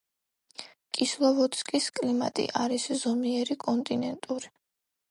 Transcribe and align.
კისლოვოდსკის 0.99 1.91
კლიმატი 1.99 2.49
არის 2.65 2.89
ზომიერი 3.05 3.61
კონტინენტური. 3.69 4.57